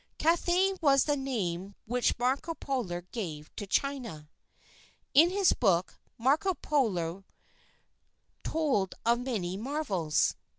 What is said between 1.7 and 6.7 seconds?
which Marco Polo gave to China. In his book, Marco